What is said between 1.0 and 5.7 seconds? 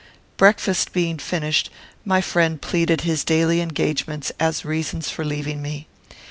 finished, my friend pleaded his daily engagements as reasons for leaving